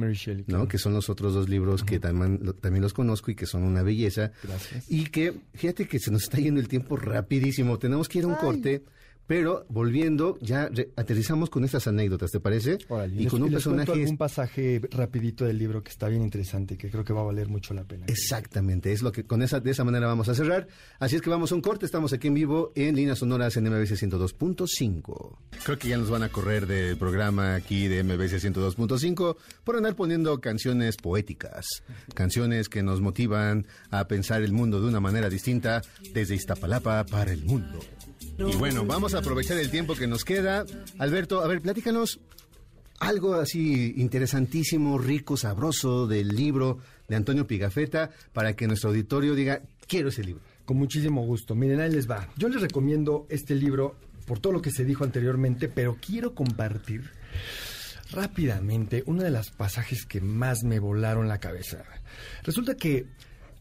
[0.48, 0.68] ¿no?
[0.68, 3.82] que son los otros dos libros que también, también los conozco y que son una
[3.82, 4.32] belleza.
[4.44, 4.86] Gracias.
[4.88, 8.28] Y que, fíjate que se nos está yendo el tiempo rapidísimo, tenemos que ir a
[8.28, 8.84] un corte.
[9.30, 12.80] Pero volviendo, ya aterrizamos con estas anécdotas, ¿te parece?
[13.16, 14.04] y, con un personaje.
[14.04, 17.26] un pasaje rapidito del libro que está bien interesante y que creo que va a
[17.26, 18.06] valer mucho la pena.
[18.08, 20.68] Exactamente, es lo que con esa de esa manera vamos a cerrar.
[20.98, 23.66] Así es que vamos a un corte, estamos aquí en vivo en Líneas Sonoras en
[23.66, 25.38] MBC 102.5.
[25.64, 29.96] Creo que ya nos van a correr del programa aquí de MBC 102.5 por andar
[29.96, 31.84] poniendo canciones poéticas,
[32.16, 35.84] canciones que nos motivan a pensar el mundo de una manera distinta
[36.16, 37.80] desde Iztapalapa para el mundo.
[38.48, 40.66] Y bueno, vamos a aprovechar el tiempo que nos queda.
[40.98, 42.20] Alberto, a ver, platícanos
[43.00, 49.62] algo así interesantísimo, rico, sabroso del libro de Antonio Pigafetta para que nuestro auditorio diga,
[49.88, 50.42] quiero ese libro.
[50.66, 51.56] Con muchísimo gusto.
[51.56, 52.30] Miren, ahí les va.
[52.38, 57.10] Yo les recomiendo este libro por todo lo que se dijo anteriormente, pero quiero compartir
[58.12, 61.84] rápidamente uno de los pasajes que más me volaron la cabeza.
[62.44, 63.08] Resulta que,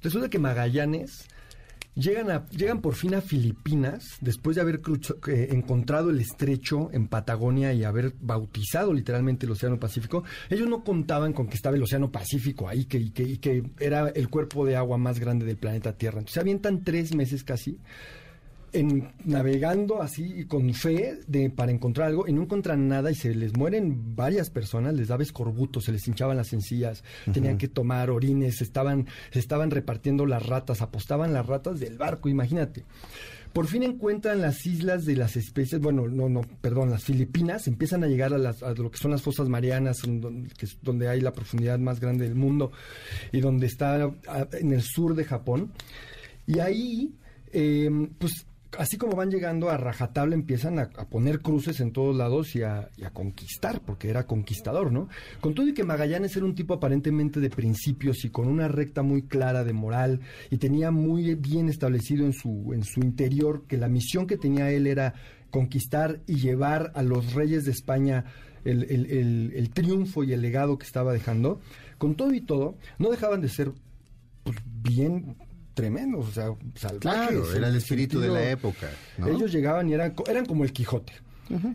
[0.03, 1.27] resulta que Magallanes
[1.99, 4.81] Llegan, a, llegan por fin a Filipinas después de haber
[5.27, 10.23] eh, encontrado el estrecho en Patagonia y haber bautizado literalmente el Océano Pacífico.
[10.49, 14.11] Ellos no contaban con que estaba el Océano Pacífico ahí que, y, que, que era
[14.11, 16.19] el cuerpo de agua más grande del planeta Tierra.
[16.19, 17.79] Entonces se avientan tres meses casi
[18.73, 23.35] en, navegando así con fe de, para encontrar algo y no encuentran nada y se
[23.35, 27.03] les mueren varias personas, les daba escorbuto, se les hinchaban las encías,
[27.33, 32.29] tenían que tomar orines, estaban, se estaban repartiendo las ratas, apostaban las ratas del barco,
[32.29, 32.85] imagínate.
[33.53, 38.05] Por fin encuentran las islas de las especies, bueno, no, no, perdón, las Filipinas, empiezan
[38.05, 41.09] a llegar a, las, a lo que son las fosas marianas, donde, que es donde
[41.09, 42.73] hay la profundidad más grande del mundo
[43.33, 44.13] y donde está
[44.53, 45.73] en el sur de Japón.
[46.47, 47.15] Y ahí,
[47.53, 52.55] eh, pues así como van llegando a rajatabla, empiezan a, poner cruces en todos lados
[52.55, 55.09] y a, conquistar, porque era conquistador, ¿no?
[55.41, 59.03] Con todo y que Magallanes era un tipo aparentemente de principios y con una recta
[59.03, 63.79] muy clara de moral y tenía muy bien establecido en su, en su interior que
[63.79, 65.15] la misión que tenía él era
[65.51, 68.27] conquistar y llevar a los reyes de España
[68.65, 71.61] el, el triunfo y el legado que estaba dejando,
[71.97, 73.73] con todo y todo, no dejaban de ser
[74.45, 75.37] pues, bien
[75.79, 77.01] tremendos, o sea, salvajes.
[77.01, 78.91] Claro, era el espíritu de la época.
[79.25, 81.13] Ellos llegaban y eran, eran como el Quijote.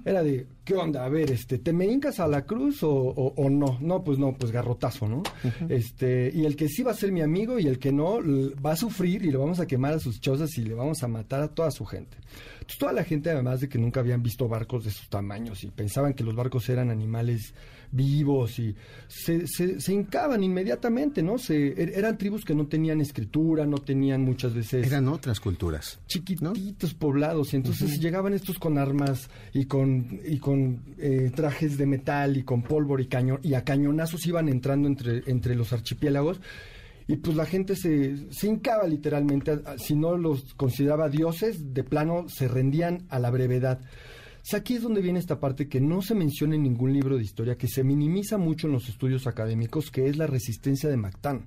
[0.04, 1.04] Era de, ¿qué onda?
[1.04, 3.80] A ver, este, ¿te me hincas a la cruz o, o, no?
[3.82, 5.24] No, pues no, pues garrotazo, ¿no?
[5.70, 8.20] Este, y el que sí va a ser mi amigo y el que no,
[8.64, 11.08] va a sufrir y le vamos a quemar a sus chozas y le vamos a
[11.08, 12.18] matar a toda su gente.
[12.54, 15.72] Entonces, toda la gente, además de que nunca habían visto barcos de sus tamaños y
[15.72, 17.54] pensaban que los barcos eran animales
[17.94, 18.76] vivos y
[19.08, 21.38] se, se, hincaban inmediatamente, ¿no?
[21.38, 24.86] Se, er, eran tribus que no tenían escritura, no tenían muchas veces...
[24.86, 26.00] Eran otras culturas.
[26.08, 31.86] Chiquititos poblados y entonces llegaban estos con armas y con, y con eh, trajes de
[31.86, 36.42] metal y con pólvora y, cañón, y a cañonazos iban entrando entre, entre los archipiélagos
[37.08, 42.26] y pues la gente se, se hincaba literalmente, si no los consideraba dioses, de plano
[42.30, 43.82] se rendían a la brevedad.
[44.52, 47.58] Aquí es donde viene esta parte que no se menciona en ningún libro de historia,
[47.58, 51.46] que se minimiza mucho en los estudios académicos, que es la resistencia de Mactán.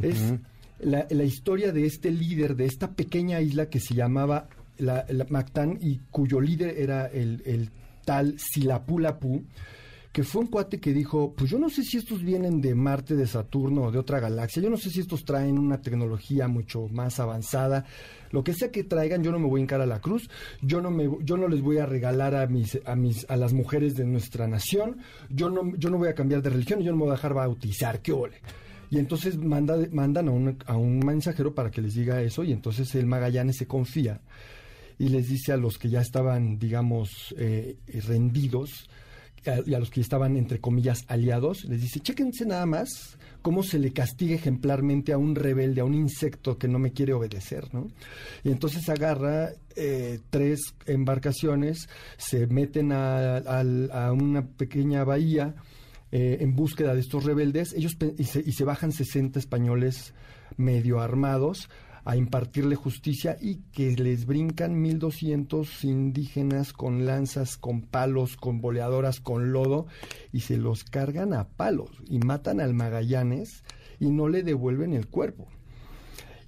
[0.00, 0.34] Es
[0.78, 5.98] la, historia de este líder de esta pequeña isla que se llamaba la, Mactán y
[6.10, 7.70] cuyo líder era el, el
[8.04, 9.44] tal Silapulapu
[10.18, 13.14] que fue un cuate que dijo, pues yo no sé si estos vienen de Marte,
[13.14, 16.88] de Saturno o de otra galaxia, yo no sé si estos traen una tecnología mucho
[16.88, 17.84] más avanzada,
[18.32, 20.28] lo que sea que traigan, yo no me voy a hincar a la cruz,
[20.60, 23.52] yo no me yo no les voy a regalar a mis a mis a las
[23.52, 24.96] mujeres de nuestra nación,
[25.30, 27.34] yo no yo no voy a cambiar de religión, yo no me voy a dejar
[27.34, 28.38] bautizar, qué ole.
[28.90, 32.50] Y entonces manda, mandan a un, a un mensajero para que les diga eso y
[32.50, 34.20] entonces el Magallanes se confía
[34.98, 38.88] y les dice a los que ya estaban, digamos, eh, rendidos,
[39.66, 43.78] y a los que estaban, entre comillas, aliados, les dice, chéquense nada más cómo se
[43.78, 47.88] le castiga ejemplarmente a un rebelde, a un insecto que no me quiere obedecer, ¿no?
[48.44, 55.54] Y entonces agarra eh, tres embarcaciones, se meten a, una pequeña bahía
[56.10, 60.14] eh, en búsqueda de estos rebeldes, ellos y se, y se bajan 60 españoles
[60.56, 61.68] medio armados,
[62.08, 69.20] a impartirle justicia y que les brincan 1200 indígenas con lanzas, con palos, con boleadoras,
[69.20, 69.88] con lodo
[70.32, 73.62] y se los cargan a palos y matan al Magallanes
[74.00, 75.48] y no le devuelven el cuerpo.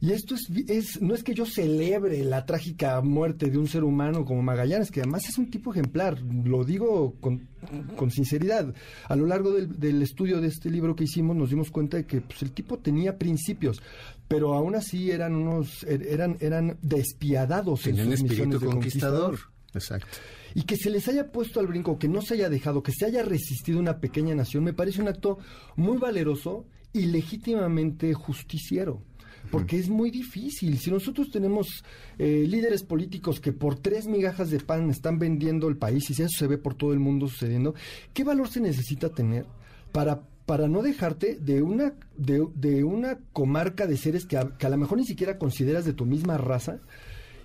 [0.02, 3.84] Y esto es, es, no es que yo celebre la trágica muerte de un ser
[3.84, 7.48] humano como Magallanes, que además es un tipo ejemplar, lo digo con,
[7.96, 8.74] con sinceridad.
[9.08, 12.06] A lo largo del, del, estudio de este libro que hicimos nos dimos cuenta de
[12.06, 13.82] que pues, el tipo tenía principios,
[14.26, 19.38] pero aún así eran unos, er, eran, eran despiadados en sus espíritu conquistador.
[19.74, 20.08] Exacto.
[20.54, 23.04] Y que se les haya puesto al brinco, que no se haya dejado, que se
[23.04, 25.38] haya resistido una pequeña nación, me parece un acto
[25.76, 29.02] muy valeroso y legítimamente justiciero
[29.50, 30.78] porque es muy difícil.
[30.78, 31.84] Si nosotros tenemos
[32.18, 36.22] eh, líderes políticos que por tres migajas de pan están vendiendo el país y si
[36.22, 37.74] eso se ve por todo el mundo sucediendo,
[38.12, 39.46] ¿qué valor se necesita tener
[39.92, 44.66] para para no dejarte de una de, de una comarca de seres que a, que
[44.66, 46.80] a lo mejor ni siquiera consideras de tu misma raza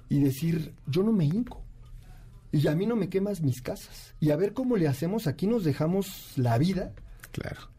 [0.10, 1.62] y decir yo no me hinco
[2.52, 5.46] y a mí no me quemas mis casas y a ver cómo le hacemos aquí
[5.46, 6.94] nos dejamos la vida
[7.32, 7.70] claro.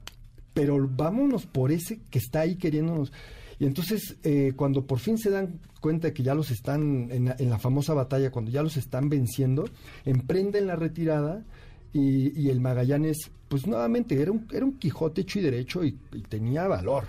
[0.55, 3.13] Pero vámonos por ese que está ahí queriéndonos
[3.59, 7.51] y entonces, eh, cuando por fin se dan cuenta de que ya los están, en
[7.51, 9.65] la, famosa batalla, cuando ya los están venciendo,
[10.05, 11.45] emprenden la retirada
[11.93, 15.93] y, el Magallanes, pues nuevamente, era un, era un Quijote hecho y derecho y,
[16.29, 17.05] tenía valor.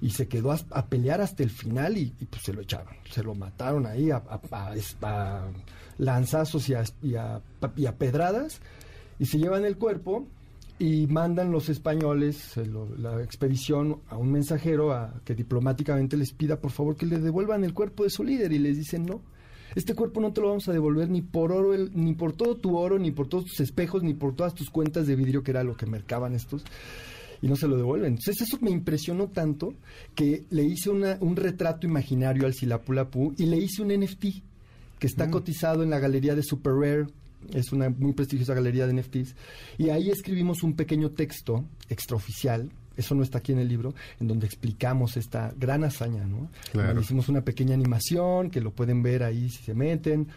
[0.00, 2.94] Y se quedó a, pelear hasta el final y, pues se lo echaron.
[3.10, 4.22] Se lo mataron ahí a,
[5.98, 6.84] lanzazos y a,
[7.76, 8.60] y a pedradas
[9.18, 10.26] y se llevan el cuerpo
[10.78, 12.68] y mandan los españoles, eh,
[12.98, 17.64] la expedición, a un mensajero a que diplomáticamente les pida por favor que le devuelvan
[17.64, 19.20] el cuerpo de su líder y les dicen no.
[19.74, 22.76] Este cuerpo no te lo vamos a devolver ni por oro, ni por todo tu
[22.76, 25.64] oro, ni por todos tus espejos, ni por todas tus cuentas de vidrio, que era
[25.64, 26.62] lo que mercaban estos,
[27.42, 28.12] y no se lo devuelven.
[28.12, 29.74] Entonces eso me impresionó tanto
[30.14, 34.24] que le hice una, un retrato imaginario al Silapulapu y le hice un NFT
[35.00, 35.30] que está mm.
[35.30, 37.06] cotizado en la galería de Super Rare
[37.52, 39.34] es una muy prestigiosa galería de NFTs,
[39.78, 44.28] y ahí escribimos un pequeño texto extraoficial, eso no está aquí en el libro, en
[44.28, 46.50] donde explicamos esta gran hazaña, ¿no?
[47.00, 50.28] Hicimos una pequeña animación que lo pueden ver ahí si se meten,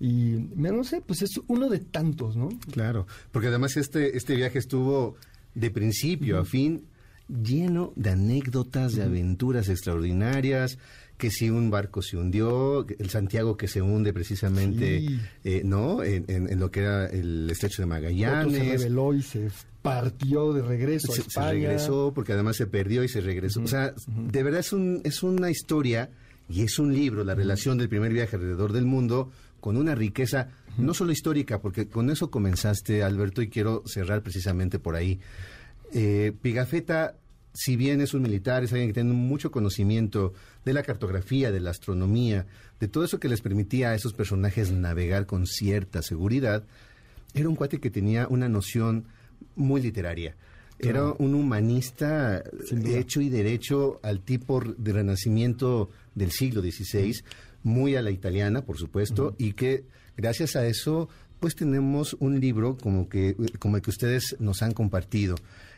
[0.00, 2.48] y no sé, pues es uno de tantos, ¿no?
[2.70, 5.16] Claro, porque además este, este viaje estuvo
[5.54, 6.84] de principio a fin
[7.28, 10.78] lleno de anécdotas, de aventuras extraordinarias,
[11.16, 15.06] que si un barco se hundió, el Santiago que se hunde precisamente,
[15.44, 16.02] eh, ¿no?
[16.02, 18.52] En, lo que era el estrecho de Magallanes.
[18.52, 19.50] se reveló y se
[19.80, 21.50] partió de regreso a España.
[21.50, 23.62] Se regresó porque además se perdió y se regresó.
[23.62, 26.10] O sea, de verdad es, un, es una historia
[26.48, 30.48] y es un libro, la relación del primer viaje alrededor del mundo, con una riqueza
[30.76, 35.20] no solo histórica, porque con eso comenzaste, Alberto, y quiero cerrar precisamente por ahí.
[35.92, 37.14] Eh, Pigafetta
[37.54, 40.34] si bien es un militar, es alguien que tiene mucho conocimiento
[40.64, 42.46] de la cartografía, de la astronomía,
[42.80, 46.64] de todo eso que les permitía a esos personajes navegar con cierta seguridad,
[47.32, 49.04] era un cuate que tenía una noción
[49.54, 50.34] muy literaria.
[50.80, 52.42] Era un humanista
[52.84, 57.22] hecho y derecho al tipo de renacimiento del siglo XVI,
[57.62, 59.84] muy a la italiana, por supuesto, y que
[60.16, 64.72] gracias a eso, pues tenemos un libro como que como el que ustedes nos han
[64.72, 65.36] compartido.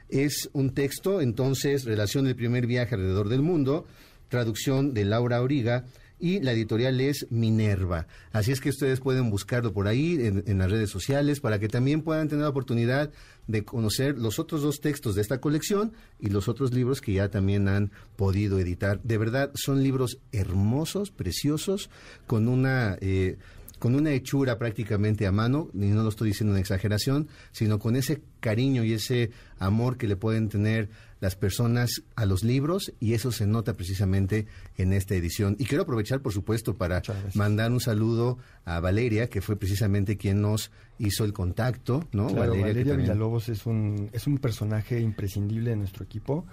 [0.09, 3.87] Es un texto, entonces, relación del primer viaje alrededor del mundo,
[4.29, 5.85] traducción de Laura Origa
[6.19, 8.07] y la editorial es Minerva.
[8.33, 12.03] Así es que ustedes pueden buscarlo por ahí en, las redes sociales para que también
[12.03, 13.11] puedan tener la oportunidad
[13.47, 17.29] de conocer los otros dos textos de esta colección y los otros libros que ya
[17.29, 19.01] también han podido editar.
[19.03, 21.91] De verdad, son libros hermosos, preciosos,
[22.27, 22.97] con una...
[23.01, 23.37] Eh,
[23.79, 27.97] con una hechura prácticamente a mano, y no lo estoy diciendo en exageración, sino con
[27.97, 30.89] ese cariño y ese amor que le pueden tener
[31.21, 34.47] las personas a los libros y eso se nota precisamente
[34.77, 35.57] en esta edición.
[35.59, 37.03] Y quiero aprovechar, por supuesto, para
[37.35, 42.29] mandar un saludo a Valeria, que fue precisamente quien nos hizo el contacto, ¿no?
[42.29, 46.47] Valeria, Villalobos es un, es un personaje imprescindible de nuestro equipo.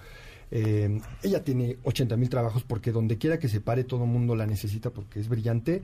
[0.56, 4.36] Eh, ella tiene 80 mil trabajos porque donde quiera que se pare todo el mundo
[4.36, 5.82] la necesita porque es brillante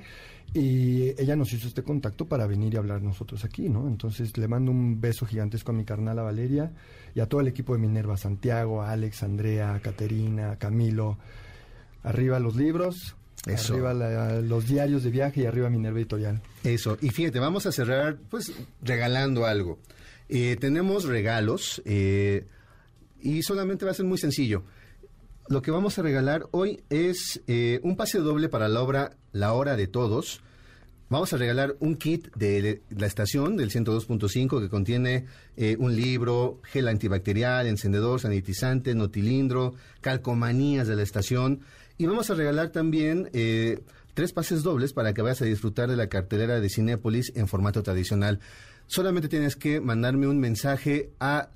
[0.55, 3.89] y ella nos hizo este contacto para venir y hablar nosotros aquí, ¿no?
[3.89, 6.71] Entonces le mando un beso gigantesco a mi carnal a Valeria
[7.17, 11.19] y a todo el equipo de Minerva, Santiago, Alex, Andrea, Caterina, Camilo.
[12.05, 13.17] Arriba los libros,
[13.47, 13.93] Arriba
[14.41, 16.41] los diarios de viaje y arriba Minerva Editorial.
[16.63, 16.97] Eso.
[17.01, 18.53] Y fíjate, vamos a cerrar pues
[18.83, 19.81] regalando algo.
[20.29, 21.83] Eh, tenemos regalos.
[21.85, 22.47] Eh,
[23.23, 24.63] y solamente va a ser muy sencillo.
[25.49, 29.53] Lo que vamos a regalar hoy es eh, un pase doble para la obra La
[29.53, 30.43] Hora de Todos.
[31.09, 36.61] Vamos a regalar un kit de la estación del 102.5 que contiene eh, un libro,
[36.63, 41.63] gel antibacterial, encendedor, sanitizante, notilindro, calcomanías de la estación.
[41.99, 43.83] Y vamos a regalar también eh,
[44.15, 47.83] tres pases dobles para que vayas a disfrutar de la cartelera de Cinépolis en formato
[47.83, 48.39] tradicional.
[48.87, 51.49] Solamente tienes que mandarme un mensaje a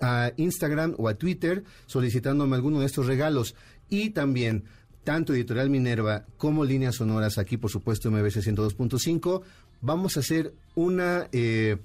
[0.00, 3.54] a Instagram o a Twitter solicitándome alguno de estos regalos.
[3.88, 4.64] Y también,
[5.04, 9.42] tanto Editorial Minerva como Líneas Sonoras, aquí por supuesto MBC 102.5,
[9.80, 11.76] vamos a hacer una, eh,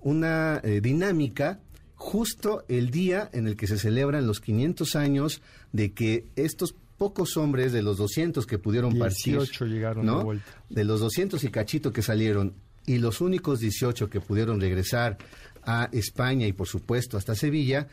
[0.00, 1.60] una eh, dinámica
[1.94, 5.40] justo el día en el que se celebran los 500 años
[5.72, 10.44] de que estos pocos hombres de los 200 que pudieron partir, llegaron de, vuelta.
[10.68, 12.54] de los 200 y cachito que salieron
[12.86, 15.18] y los únicos 18 que pudieron regresar
[15.64, 17.88] a España y por supuesto hasta Sevilla,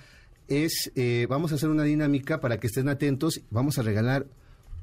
[0.47, 4.25] es, eh, vamos a hacer una dinámica para que estén atentos, vamos a regalar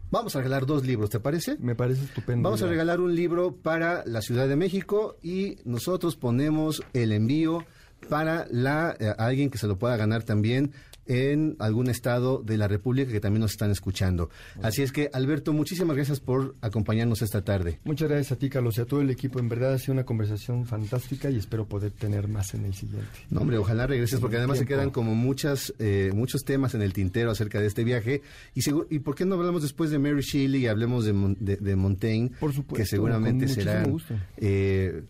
[0.08, 1.56] Vamos a regalar dos libros, ¿te parece?
[1.58, 2.44] Me parece estupendo.
[2.44, 7.66] Vamos a regalar un libro para la Ciudad de México y nosotros ponemos el envío
[8.08, 10.70] para la, eh, alguien que se lo pueda ganar también
[11.06, 14.30] en algún estado de la República que también nos están escuchando.
[14.62, 17.80] Así es que, Alberto, muchísimas gracias por acompañarnos esta tarde.
[17.84, 19.38] Muchas gracias a ti, Carlos, y a todo el equipo.
[19.38, 23.06] En verdad ha sido una conversación fantástica y espero poder tener más en el siguiente.
[23.30, 26.92] No, hombre, ojalá regreses, porque además se quedan como muchas, eh, muchos temas en el
[26.92, 28.22] tintero acerca de este viaje.
[28.54, 32.30] Y, ¿Y por qué no hablamos después de Mary Shelley y hablemos de, de, Montaigne?
[32.40, 32.82] Por supuesto.
[32.82, 33.96] Que seguramente serán
[34.36, 35.02] eh,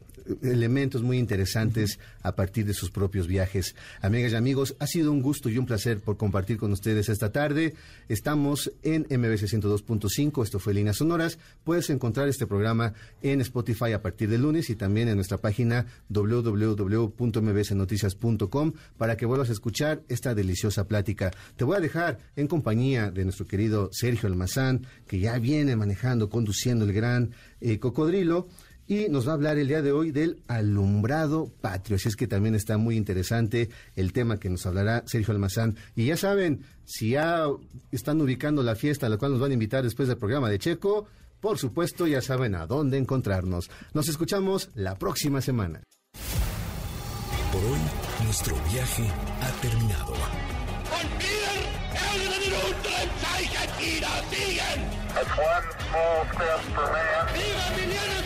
[0.43, 3.75] elementos muy interesantes a partir de sus propios viajes.
[4.01, 7.33] Amigas y amigos, ha sido un gusto y un placer por compartir con ustedes esta
[7.33, 7.75] tarde.
[8.09, 11.39] Estamos en MBC 102.5, esto fue Líneas Sonoras.
[11.65, 15.87] Puedes encontrar este programa en Spotify a partir de lunes y también en nuestra página
[16.09, 21.33] www.mbsnoticias.com para que vuelvas a escuchar esta deliciosa plática.
[21.57, 26.29] Te voy a dejar en compañía de nuestro querido Sergio Almazán, que ya viene manejando,
[26.29, 28.49] conduciendo el gran eh, cocodrilo
[28.89, 31.97] y nos va a hablar el día de hoy del alumbrado patrio.
[31.97, 35.77] Así es que también está muy interesante el tema que nos hablará Sergio Almazán.
[35.95, 37.47] Y ya saben, si ya
[37.91, 40.59] están ubicando la fiesta a la cual nos van a invitar después del programa de
[40.59, 41.07] Checo,
[41.41, 43.71] por supuesto ya saben a dónde encontrarnos.
[43.93, 45.83] Nos escuchamos la próxima semana.
[47.53, 47.79] Por hoy,
[48.25, 49.09] nuestro viaje
[49.41, 50.15] ha terminado.
[56.67, 58.26] Esta